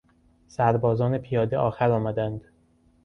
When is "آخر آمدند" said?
1.57-2.45